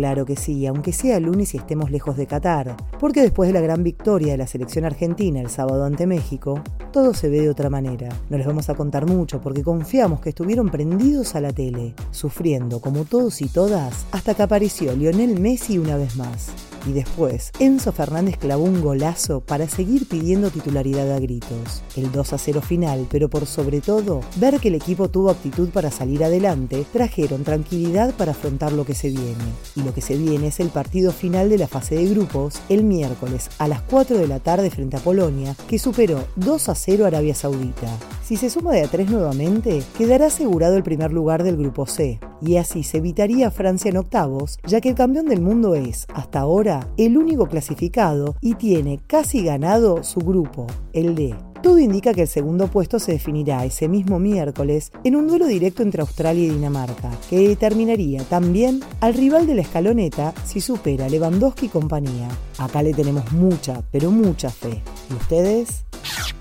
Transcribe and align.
Claro 0.00 0.24
que 0.24 0.34
sí, 0.34 0.66
aunque 0.66 0.94
sea 0.94 1.20
lunes 1.20 1.52
y 1.52 1.58
estemos 1.58 1.90
lejos 1.90 2.16
de 2.16 2.26
Qatar, 2.26 2.74
porque 2.98 3.20
después 3.20 3.48
de 3.48 3.52
la 3.52 3.60
gran 3.60 3.84
victoria 3.84 4.32
de 4.32 4.38
la 4.38 4.46
selección 4.46 4.86
argentina 4.86 5.42
el 5.42 5.50
sábado 5.50 5.84
ante 5.84 6.06
México, 6.06 6.62
todo 6.90 7.12
se 7.12 7.28
ve 7.28 7.42
de 7.42 7.50
otra 7.50 7.68
manera. 7.68 8.08
No 8.30 8.38
les 8.38 8.46
vamos 8.46 8.70
a 8.70 8.74
contar 8.74 9.04
mucho 9.04 9.42
porque 9.42 9.62
confiamos 9.62 10.22
que 10.22 10.30
estuvieron 10.30 10.70
prendidos 10.70 11.34
a 11.34 11.42
la 11.42 11.52
tele, 11.52 11.92
sufriendo 12.12 12.80
como 12.80 13.04
todos 13.04 13.42
y 13.42 13.48
todas, 13.50 14.06
hasta 14.10 14.32
que 14.32 14.42
apareció 14.42 14.96
Lionel 14.96 15.38
Messi 15.38 15.76
una 15.76 15.98
vez 15.98 16.16
más 16.16 16.50
y 16.86 16.92
después 16.92 17.52
Enzo 17.58 17.92
Fernández 17.92 18.36
clavó 18.38 18.64
un 18.64 18.80
golazo 18.80 19.40
para 19.40 19.68
seguir 19.68 20.08
pidiendo 20.08 20.50
titularidad 20.50 21.12
a 21.12 21.18
gritos. 21.18 21.82
El 21.96 22.10
2 22.12 22.32
a 22.32 22.38
0 22.38 22.60
final, 22.60 23.06
pero 23.10 23.28
por 23.28 23.46
sobre 23.46 23.80
todo, 23.80 24.20
ver 24.36 24.60
que 24.60 24.68
el 24.68 24.74
equipo 24.74 25.08
tuvo 25.08 25.30
aptitud 25.30 25.70
para 25.70 25.90
salir 25.90 26.24
adelante, 26.24 26.84
trajeron 26.92 27.44
tranquilidad 27.44 28.14
para 28.14 28.32
afrontar 28.32 28.72
lo 28.72 28.84
que 28.84 28.94
se 28.94 29.08
viene. 29.08 29.44
Y 29.76 29.82
lo 29.82 29.92
que 29.94 30.00
se 30.00 30.16
viene 30.16 30.48
es 30.48 30.60
el 30.60 30.68
partido 30.68 31.12
final 31.12 31.48
de 31.48 31.58
la 31.58 31.68
fase 31.68 31.96
de 31.96 32.06
grupos 32.06 32.60
el 32.68 32.84
miércoles 32.84 33.50
a 33.58 33.68
las 33.68 33.82
4 33.82 34.18
de 34.18 34.28
la 34.28 34.40
tarde 34.40 34.70
frente 34.70 34.96
a 34.96 35.00
Polonia, 35.00 35.54
que 35.68 35.78
superó 35.78 36.24
2 36.36 36.68
a 36.68 36.74
0 36.74 37.06
Arabia 37.06 37.34
Saudita. 37.34 37.88
Si 38.24 38.36
se 38.36 38.50
suma 38.50 38.72
de 38.72 38.82
a 38.82 38.88
3 38.88 39.10
nuevamente, 39.10 39.82
quedará 39.96 40.26
asegurado 40.26 40.76
el 40.76 40.82
primer 40.82 41.12
lugar 41.12 41.42
del 41.42 41.56
grupo 41.56 41.86
C 41.86 42.20
y 42.40 42.56
así 42.56 42.82
se 42.82 42.98
evitaría 42.98 43.50
Francia 43.50 43.90
en 43.90 43.96
octavos, 43.96 44.58
ya 44.66 44.80
que 44.80 44.90
el 44.90 44.94
campeón 44.94 45.26
del 45.26 45.40
mundo 45.40 45.74
es, 45.74 46.06
hasta 46.14 46.40
ahora, 46.40 46.88
el 46.96 47.16
único 47.16 47.46
clasificado 47.46 48.36
y 48.40 48.54
tiene 48.54 49.00
casi 49.06 49.44
ganado 49.44 50.02
su 50.02 50.20
grupo, 50.20 50.66
el 50.92 51.14
D. 51.14 51.34
Todo 51.62 51.78
indica 51.78 52.14
que 52.14 52.22
el 52.22 52.28
segundo 52.28 52.68
puesto 52.68 52.98
se 52.98 53.12
definirá 53.12 53.64
ese 53.66 53.86
mismo 53.86 54.18
miércoles 54.18 54.92
en 55.04 55.14
un 55.14 55.28
duelo 55.28 55.46
directo 55.46 55.82
entre 55.82 56.00
Australia 56.00 56.44
y 56.44 56.50
Dinamarca, 56.50 57.10
que 57.28 57.48
determinaría 57.48 58.24
también 58.24 58.80
al 59.00 59.12
rival 59.12 59.46
de 59.46 59.56
la 59.56 59.62
escaloneta 59.62 60.32
si 60.44 60.62
supera 60.62 61.08
Lewandowski 61.08 61.66
y 61.66 61.68
compañía. 61.68 62.28
Acá 62.58 62.82
le 62.82 62.94
tenemos 62.94 63.30
mucha, 63.32 63.82
pero 63.92 64.10
mucha 64.10 64.48
fe. 64.48 64.82
¿Y 65.10 65.14
ustedes? 65.14 65.84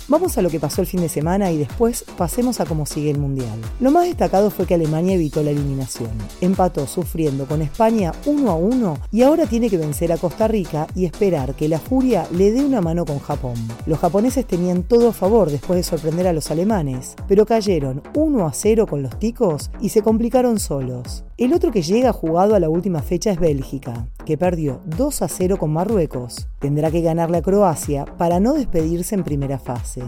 Vamos 0.09 0.39
a 0.39 0.41
lo 0.41 0.49
que 0.49 0.59
pasó 0.59 0.81
el 0.81 0.87
fin 0.87 1.01
de 1.01 1.07
semana 1.07 1.51
y 1.51 1.59
después 1.59 2.03
pasemos 2.17 2.59
a 2.59 2.65
cómo 2.65 2.87
sigue 2.87 3.11
el 3.11 3.19
Mundial. 3.19 3.59
Lo 3.79 3.91
más 3.91 4.05
destacado 4.05 4.49
fue 4.49 4.65
que 4.65 4.73
Alemania 4.73 5.13
evitó 5.13 5.43
la 5.43 5.51
eliminación. 5.51 6.09
Empató 6.41 6.87
sufriendo 6.87 7.45
con 7.45 7.61
España 7.61 8.11
1 8.25 8.49
a 8.49 8.55
1 8.55 8.97
y 9.11 9.21
ahora 9.21 9.45
tiene 9.45 9.69
que 9.69 9.77
vencer 9.77 10.11
a 10.11 10.17
Costa 10.17 10.47
Rica 10.47 10.87
y 10.95 11.05
esperar 11.05 11.53
que 11.53 11.69
la 11.69 11.77
furia 11.77 12.27
le 12.31 12.51
dé 12.51 12.65
una 12.65 12.81
mano 12.81 13.05
con 13.05 13.19
Japón. 13.19 13.53
Los 13.85 13.99
japoneses 13.99 14.47
tenían 14.47 14.81
todo 14.81 15.09
a 15.09 15.13
favor 15.13 15.51
después 15.51 15.77
de 15.77 15.83
sorprender 15.83 16.25
a 16.25 16.33
los 16.33 16.49
alemanes, 16.49 17.13
pero 17.27 17.45
cayeron 17.45 18.01
1 18.15 18.47
a 18.47 18.51
0 18.51 18.87
con 18.87 19.03
los 19.03 19.19
ticos 19.19 19.69
y 19.79 19.89
se 19.89 20.01
complicaron 20.01 20.57
solos. 20.57 21.23
El 21.37 21.53
otro 21.53 21.71
que 21.71 21.83
llega 21.83 22.13
jugado 22.13 22.55
a 22.55 22.59
la 22.59 22.67
última 22.67 23.03
fecha 23.03 23.31
es 23.31 23.39
Bélgica, 23.39 24.07
que 24.29 24.37
perdió 24.37 24.79
2 24.85 25.23
a 25.23 25.27
0 25.27 25.57
con 25.57 25.73
Marruecos. 25.73 26.47
Tendrá 26.59 26.91
que 26.91 27.01
ganarle 27.01 27.39
a 27.39 27.41
Croacia 27.41 28.05
para 28.05 28.39
no 28.39 28.53
despedirse 28.53 29.15
en 29.15 29.23
primera 29.23 29.57
fase. 29.57 30.03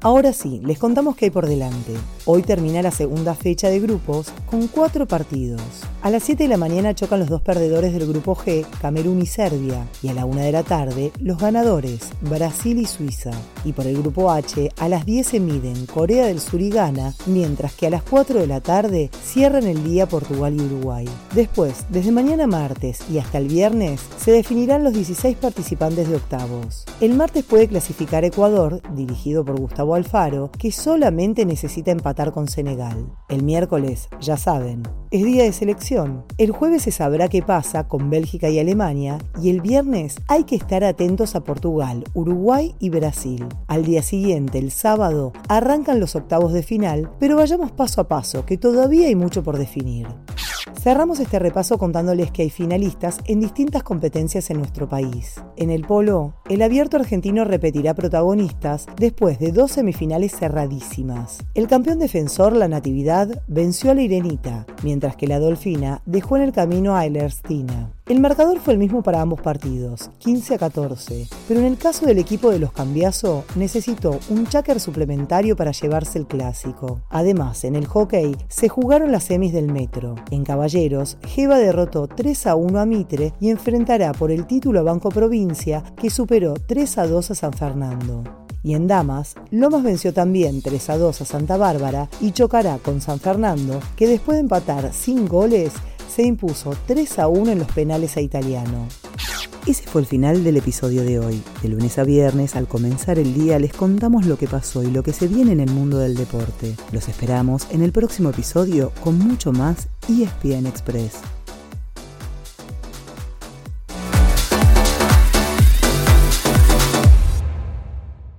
Ahora 0.00 0.32
sí, 0.32 0.60
les 0.64 0.78
contamos 0.78 1.16
qué 1.16 1.24
hay 1.24 1.30
por 1.32 1.48
delante. 1.48 1.92
Hoy 2.24 2.42
termina 2.42 2.82
la 2.82 2.92
segunda 2.92 3.34
fecha 3.34 3.68
de 3.68 3.80
grupos 3.80 4.32
con 4.48 4.68
cuatro 4.68 5.08
partidos. 5.08 5.60
A 6.00 6.10
las 6.10 6.22
7 6.22 6.44
de 6.44 6.48
la 6.48 6.56
mañana 6.56 6.94
chocan 6.94 7.18
los 7.18 7.28
dos 7.28 7.42
perdedores 7.42 7.92
del 7.92 8.06
grupo 8.06 8.36
G, 8.36 8.64
Camerún 8.80 9.20
y 9.20 9.26
Serbia, 9.26 9.84
y 10.00 10.06
a 10.06 10.14
la 10.14 10.26
1 10.26 10.42
de 10.42 10.52
la 10.52 10.62
tarde 10.62 11.10
los 11.18 11.38
ganadores, 11.38 12.10
Brasil 12.20 12.78
y 12.78 12.86
Suiza. 12.86 13.32
Y 13.64 13.72
por 13.72 13.84
el 13.84 14.00
grupo 14.00 14.30
H, 14.30 14.70
a 14.78 14.88
las 14.88 15.04
10 15.04 15.26
se 15.26 15.40
miden 15.40 15.86
Corea 15.86 16.26
del 16.26 16.38
Sur 16.38 16.60
y 16.60 16.70
Ghana, 16.70 17.14
mientras 17.26 17.74
que 17.74 17.88
a 17.88 17.90
las 17.90 18.04
4 18.04 18.38
de 18.38 18.46
la 18.46 18.60
tarde 18.60 19.10
cierran 19.24 19.66
el 19.66 19.82
día 19.82 20.06
Portugal 20.06 20.54
y 20.54 20.60
Uruguay. 20.60 21.08
Después, 21.34 21.84
desde 21.88 22.12
mañana 22.12 22.46
martes 22.46 23.00
y 23.10 23.18
hasta 23.18 23.38
el 23.38 23.48
viernes, 23.48 24.00
se 24.18 24.30
definirán 24.30 24.84
los 24.84 24.94
16 24.94 25.36
participantes 25.38 26.08
de 26.08 26.14
octavos. 26.14 26.84
El 27.00 27.14
martes 27.14 27.44
puede 27.44 27.66
clasificar 27.66 28.24
Ecuador, 28.24 28.82
dirigido 28.94 29.44
por 29.44 29.58
Gustavo 29.58 29.96
Alfaro, 29.96 30.52
que 30.56 30.70
solamente 30.70 31.44
necesita 31.44 31.90
empatar 31.90 32.30
con 32.30 32.46
Senegal. 32.46 33.12
El 33.28 33.42
miércoles, 33.42 34.08
ya 34.20 34.36
saben, 34.36 34.84
es 35.10 35.24
día 35.24 35.42
de 35.42 35.52
selección. 35.52 35.87
El 36.36 36.50
jueves 36.50 36.82
se 36.82 36.90
sabrá 36.90 37.28
qué 37.28 37.40
pasa 37.40 37.88
con 37.88 38.10
Bélgica 38.10 38.50
y 38.50 38.58
Alemania 38.58 39.16
y 39.40 39.48
el 39.48 39.62
viernes 39.62 40.16
hay 40.28 40.44
que 40.44 40.54
estar 40.54 40.84
atentos 40.84 41.34
a 41.34 41.44
Portugal, 41.44 42.04
Uruguay 42.12 42.74
y 42.78 42.90
Brasil. 42.90 43.46
Al 43.68 43.86
día 43.86 44.02
siguiente, 44.02 44.58
el 44.58 44.70
sábado, 44.70 45.32
arrancan 45.48 45.98
los 45.98 46.14
octavos 46.14 46.52
de 46.52 46.62
final, 46.62 47.10
pero 47.18 47.36
vayamos 47.36 47.72
paso 47.72 48.02
a 48.02 48.08
paso, 48.08 48.44
que 48.44 48.58
todavía 48.58 49.06
hay 49.06 49.14
mucho 49.14 49.42
por 49.42 49.56
definir. 49.56 50.06
Cerramos 50.80 51.20
este 51.20 51.38
repaso 51.38 51.78
contándoles 51.78 52.30
que 52.30 52.42
hay 52.42 52.50
finalistas 52.50 53.18
en 53.26 53.40
distintas 53.40 53.82
competencias 53.82 54.50
en 54.50 54.58
nuestro 54.58 54.88
país. 54.88 55.42
En 55.56 55.70
el 55.70 55.84
polo, 55.84 56.34
el 56.48 56.62
abierto 56.62 56.96
argentino 56.96 57.44
repetirá 57.44 57.94
protagonistas 57.94 58.86
después 58.96 59.38
de 59.38 59.52
dos 59.52 59.72
semifinales 59.72 60.32
cerradísimas. 60.36 61.38
El 61.54 61.66
campeón 61.66 61.98
defensor, 61.98 62.54
la 62.54 62.68
Natividad, 62.68 63.42
venció 63.48 63.90
a 63.90 63.94
la 63.94 64.02
Irenita, 64.02 64.66
mientras 64.82 65.16
que 65.16 65.26
la 65.26 65.38
Dolfina 65.38 66.02
dejó 66.06 66.36
en 66.36 66.42
el 66.42 66.52
camino 66.52 66.96
a 66.96 67.06
Erstina. 67.06 67.92
El 68.08 68.20
marcador 68.20 68.58
fue 68.58 68.72
el 68.72 68.78
mismo 68.78 69.02
para 69.02 69.20
ambos 69.20 69.42
partidos, 69.42 70.10
15 70.20 70.54
a 70.54 70.58
14, 70.58 71.28
pero 71.46 71.60
en 71.60 71.66
el 71.66 71.76
caso 71.76 72.06
del 72.06 72.16
equipo 72.16 72.50
de 72.50 72.58
los 72.58 72.72
Cambiaso 72.72 73.44
necesitó 73.54 74.18
un 74.30 74.46
cháquer 74.46 74.80
suplementario 74.80 75.56
para 75.56 75.72
llevarse 75.72 76.18
el 76.18 76.26
clásico. 76.26 77.02
Además, 77.10 77.64
en 77.64 77.76
el 77.76 77.86
hockey 77.86 78.34
se 78.48 78.70
jugaron 78.70 79.12
las 79.12 79.24
semis 79.24 79.52
del 79.52 79.70
metro. 79.70 80.14
En 80.30 80.42
caballeros, 80.42 81.18
Jeva 81.26 81.58
derrotó 81.58 82.06
3 82.06 82.46
a 82.46 82.54
1 82.54 82.80
a 82.80 82.86
Mitre 82.86 83.34
y 83.40 83.50
enfrentará 83.50 84.14
por 84.14 84.30
el 84.30 84.46
título 84.46 84.80
a 84.80 84.84
Banco 84.84 85.10
Provincia, 85.10 85.84
que 86.00 86.08
superó 86.08 86.54
3 86.54 86.96
a 86.96 87.06
2 87.06 87.30
a 87.30 87.34
San 87.34 87.52
Fernando. 87.52 88.47
Y 88.68 88.74
en 88.74 88.86
damas, 88.86 89.34
Lomas 89.50 89.82
venció 89.82 90.12
también 90.12 90.60
3 90.60 90.90
a 90.90 90.98
2 90.98 91.22
a 91.22 91.24
Santa 91.24 91.56
Bárbara 91.56 92.10
y 92.20 92.32
chocará 92.32 92.76
con 92.76 93.00
San 93.00 93.18
Fernando, 93.18 93.80
que 93.96 94.06
después 94.06 94.36
de 94.36 94.40
empatar 94.40 94.92
sin 94.92 95.26
goles, 95.26 95.72
se 96.14 96.24
impuso 96.24 96.74
3 96.86 97.18
a 97.20 97.28
1 97.28 97.52
en 97.52 97.60
los 97.60 97.72
penales 97.72 98.18
a 98.18 98.20
Italiano. 98.20 98.86
Ese 99.66 99.84
fue 99.84 100.02
el 100.02 100.06
final 100.06 100.44
del 100.44 100.58
episodio 100.58 101.02
de 101.02 101.18
hoy. 101.18 101.42
De 101.62 101.70
lunes 101.70 101.98
a 101.98 102.04
viernes, 102.04 102.56
al 102.56 102.68
comenzar 102.68 103.18
el 103.18 103.32
día, 103.32 103.58
les 103.58 103.72
contamos 103.72 104.26
lo 104.26 104.36
que 104.36 104.46
pasó 104.46 104.82
y 104.82 104.90
lo 104.90 105.02
que 105.02 105.14
se 105.14 105.28
viene 105.28 105.52
en 105.52 105.60
el 105.60 105.70
mundo 105.70 105.96
del 105.96 106.14
deporte. 106.14 106.76
Los 106.92 107.08
esperamos 107.08 107.68
en 107.70 107.80
el 107.80 107.92
próximo 107.92 108.28
episodio 108.28 108.92
con 109.02 109.18
mucho 109.18 109.50
más 109.50 109.88
ESPN 110.10 110.66
Express. 110.66 111.22